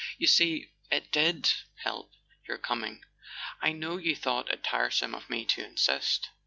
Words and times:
"You 0.17 0.25
see, 0.25 0.71
it 0.89 1.11
did 1.11 1.53
help, 1.75 2.11
your 2.47 2.57
coming. 2.57 3.05
I 3.61 3.71
know 3.71 3.97
you 3.97 4.15
thought 4.15 4.49
it 4.49 4.63
tiresome 4.63 5.13
of 5.13 5.29
me 5.29 5.45
to 5.45 5.63
insist." 5.63 6.31